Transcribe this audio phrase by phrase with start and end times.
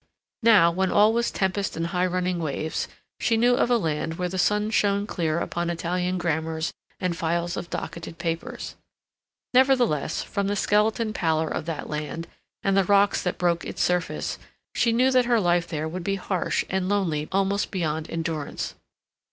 [0.41, 2.87] Now, when all was tempest and high running waves,
[3.19, 7.55] she knew of a land where the sun shone clear upon Italian grammars and files
[7.55, 8.75] of docketed papers.
[9.53, 12.27] Nevertheless, from the skeleton pallor of that land
[12.63, 14.39] and the rocks that broke its surface,
[14.73, 18.73] she knew that her life there would be harsh and lonely almost beyond endurance.